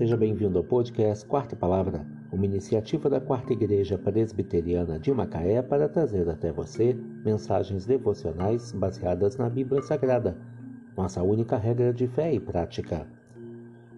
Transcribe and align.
Seja 0.00 0.16
bem-vindo 0.16 0.56
ao 0.56 0.64
podcast 0.64 1.26
Quarta 1.26 1.54
Palavra, 1.54 2.06
uma 2.32 2.46
iniciativa 2.46 3.10
da 3.10 3.20
Quarta 3.20 3.52
Igreja 3.52 3.98
Presbiteriana 3.98 4.98
de 4.98 5.12
Macaé 5.12 5.60
para 5.60 5.90
trazer 5.90 6.26
até 6.26 6.50
você 6.50 6.94
mensagens 7.22 7.84
devocionais 7.84 8.72
baseadas 8.72 9.36
na 9.36 9.50
Bíblia 9.50 9.82
Sagrada, 9.82 10.38
nossa 10.96 11.22
única 11.22 11.58
regra 11.58 11.92
de 11.92 12.08
fé 12.08 12.32
e 12.32 12.40
prática. 12.40 13.06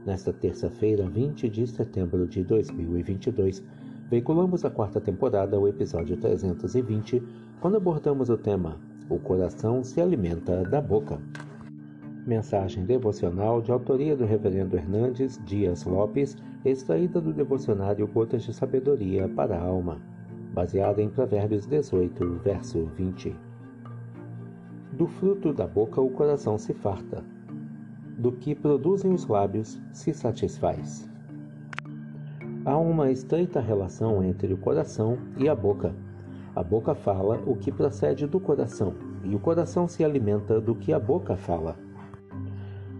Nesta 0.05 0.33
terça-feira, 0.33 1.09
20 1.09 1.49
de 1.49 1.69
setembro 1.69 2.27
de 2.27 2.43
2022, 2.43 3.63
veiculamos 4.11 4.65
a 4.65 4.71
quarta 4.71 5.01
temporada, 5.01 5.57
o 5.57 5.69
episódio 5.69 6.17
320, 6.17 7.23
quando 7.61 7.77
abordamos 7.77 8.29
o 8.29 8.37
tema 8.37 8.81
O 9.09 9.21
coração 9.21 9.85
se 9.85 10.01
alimenta 10.01 10.65
da 10.65 10.81
boca. 10.81 11.21
Mensagem 12.25 12.85
devocional 12.85 13.61
de 13.61 13.73
autoria 13.73 14.15
do 14.15 14.25
Reverendo 14.25 14.77
Hernandes 14.77 15.41
Dias 15.45 15.83
Lopes, 15.85 16.37
extraída 16.65 17.21
do 17.21 17.33
devocionário 17.33 18.07
Gotas 18.07 18.45
de 18.45 18.55
Sabedoria 18.55 19.29
para 19.29 19.57
a 19.57 19.61
Alma, 19.61 20.01
baseada 20.55 21.03
em 21.03 21.09
Provérbios 21.09 21.67
18, 21.67 22.39
verso 22.45 22.85
20. 22.97 23.35
Do 24.93 25.09
fruto 25.09 25.53
da 25.53 25.67
boca 25.67 26.01
o 26.01 26.11
coração 26.11 26.57
se 26.57 26.73
farta, 26.73 27.25
do 28.17 28.31
que 28.31 28.55
produzem 28.55 29.13
os 29.13 29.27
lábios 29.27 29.83
se 29.93 30.15
satisfaz. 30.15 31.11
Há 32.65 32.79
uma 32.79 33.11
estreita 33.11 33.61
relação 33.61 34.23
entre 34.23 34.55
o 34.55 34.59
coração 34.59 35.19
e 35.37 35.49
a 35.49 35.57
boca. 35.57 35.93
A 36.55 36.63
boca 36.63 36.95
fala 36.95 37.43
o 37.45 37.57
que 37.57 37.73
procede 37.73 38.29
do 38.29 38.39
coração, 38.39 38.95
e 39.25 39.35
o 39.35 39.41
coração 39.41 39.89
se 39.89 40.05
alimenta 40.05 40.61
do 40.61 40.77
que 40.77 40.93
a 40.93 41.01
boca 41.01 41.37
fala. 41.37 41.77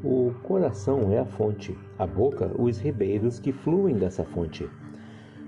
O 0.05 0.33
coração 0.43 1.13
é 1.13 1.21
a 1.21 1.25
fonte, 1.25 1.79
a 1.97 2.05
boca, 2.05 2.51
os 2.59 2.77
ribeiros 2.77 3.39
que 3.39 3.53
fluem 3.53 3.95
dessa 3.95 4.25
fonte. 4.25 4.69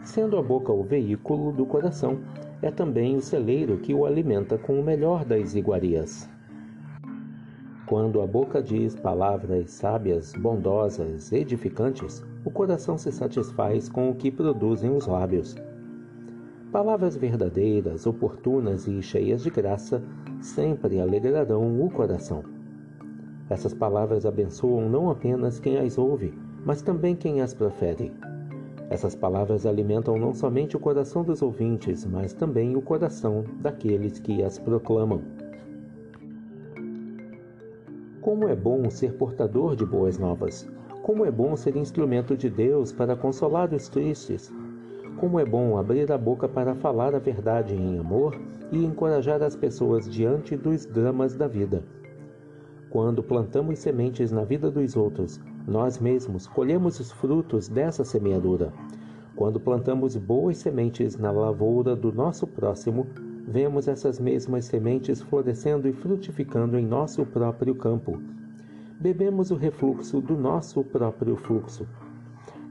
Sendo 0.05 0.38
a 0.38 0.42
boca 0.42 0.72
o 0.72 0.84
veículo 0.84 1.50
do 1.50 1.66
coração, 1.66 2.20
é 2.62 2.70
também 2.70 3.16
o 3.16 3.20
celeiro 3.20 3.78
que 3.78 3.92
o 3.92 4.06
alimenta 4.06 4.56
com 4.56 4.78
o 4.78 4.84
melhor 4.84 5.24
das 5.24 5.56
iguarias. 5.56 6.30
Quando 7.84 8.22
a 8.22 8.27
boca 8.28 8.62
diz 8.62 8.94
palavras 8.94 9.72
sábias, 9.72 10.33
bondosas, 10.34 11.33
edificantes, 11.33 12.24
o 12.44 12.50
coração 12.50 12.96
se 12.96 13.11
satisfaz 13.11 13.89
com 13.89 14.08
o 14.08 14.14
que 14.14 14.30
produzem 14.30 14.94
os 14.94 15.08
lábios. 15.08 15.56
Palavras 16.70 17.16
verdadeiras, 17.16 18.06
oportunas 18.06 18.86
e 18.86 19.02
cheias 19.02 19.42
de 19.42 19.50
graça 19.50 20.00
sempre 20.41 21.00
alegrarão 21.00 21.84
o 21.84 21.91
coração. 21.91 22.64
Essas 23.50 23.75
palavras 23.75 24.25
abençoam 24.25 24.89
não 24.89 25.11
apenas 25.11 25.61
quem 25.61 25.77
as 25.77 25.98
ouve, 25.98 26.33
mas 26.64 26.81
também 26.81 27.14
quem 27.14 27.42
as 27.42 27.53
profere. 27.53 28.11
Essas 28.89 29.14
palavras 29.14 29.67
alimentam 29.67 30.17
não 30.19 30.33
somente 30.33 30.77
o 30.77 30.81
coração 30.81 31.23
dos 31.23 31.42
ouvintes, 31.42 32.05
mas 32.06 32.33
também 32.33 32.77
o 32.77 32.83
coração 32.83 33.45
daqueles 33.61 34.19
que 34.19 34.42
as 34.42 34.59
proclamam. 34.59 35.23
Como 38.20 38.48
é 38.48 38.56
bom 38.56 38.89
ser 38.89 39.14
portador 39.14 39.77
de 39.77 39.84
boas 39.84 40.19
novas! 40.19 40.67
Como 41.03 41.27
é 41.27 41.31
bom 41.31 41.55
ser 41.55 41.77
instrumento 41.77 42.34
de 42.34 42.48
Deus 42.48 42.92
para 42.92 43.14
consolar 43.14 43.73
os 43.75 43.89
tristes! 43.89 44.51
Como 45.19 45.39
é 45.39 45.45
bom 45.45 45.77
abrir 45.77 46.11
a 46.11 46.17
boca 46.17 46.48
para 46.48 46.75
falar 46.75 47.14
a 47.14 47.19
verdade 47.19 47.75
em 47.75 47.98
amor 47.98 48.41
e 48.73 48.84
encorajar 48.84 49.42
as 49.42 49.55
pessoas 49.55 50.08
diante 50.11 50.56
dos 50.56 50.86
dramas 50.86 51.34
da 51.34 51.47
vida! 51.47 51.83
Quando 52.95 53.25
plantamos 53.25 53.81
sementes 53.81 54.31
na 54.31 54.45
vida 54.45 54.70
dos 54.70 54.95
outros, 54.95 55.41
nós 55.67 55.98
mesmos 55.98 56.47
colhemos 56.47 57.01
os 57.01 57.11
frutos 57.11 57.69
dessa 57.69 58.05
semeadura. 58.05 58.73
Quando 59.34 59.59
plantamos 59.59 60.17
boas 60.17 60.59
sementes 60.59 61.18
na 61.18 61.33
lavoura 61.33 61.96
do 61.96 62.13
nosso 62.13 62.46
próximo, 62.46 63.08
vemos 63.48 63.89
essas 63.89 64.20
mesmas 64.20 64.67
sementes 64.67 65.20
florescendo 65.20 65.89
e 65.89 65.92
frutificando 65.92 66.79
em 66.79 66.86
nosso 66.86 67.27
próprio 67.27 67.74
campo. 67.74 68.23
Bebemos 69.01 69.51
o 69.51 69.57
refluxo 69.57 70.20
do 70.20 70.36
nosso 70.36 70.85
próprio 70.85 71.35
fluxo. 71.35 71.89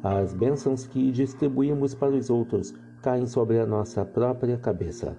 As 0.01 0.33
bênçãos 0.33 0.87
que 0.87 1.11
distribuímos 1.11 1.93
para 1.93 2.15
os 2.15 2.29
outros 2.29 2.73
caem 3.01 3.27
sobre 3.27 3.59
a 3.59 3.65
nossa 3.65 4.05
própria 4.05 4.57
cabeça. 4.57 5.17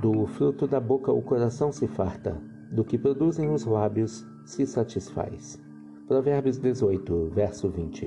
Do 0.00 0.24
fruto 0.24 0.66
da 0.66 0.80
boca 0.80 1.12
o 1.12 1.20
coração 1.20 1.70
se 1.70 1.86
farta 1.86 2.55
do 2.76 2.84
que 2.84 2.98
produzem 2.98 3.50
os 3.50 3.64
lábios 3.64 4.26
se 4.44 4.66
satisfaz. 4.66 5.58
Provérbios 6.06 6.58
18, 6.58 7.30
verso 7.30 7.70
20. 7.70 8.06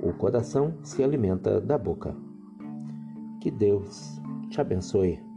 O 0.00 0.10
coração 0.14 0.72
se 0.82 1.04
alimenta 1.04 1.60
da 1.60 1.76
boca. 1.76 2.16
Que 3.42 3.50
Deus 3.50 4.18
te 4.48 4.58
abençoe. 4.58 5.27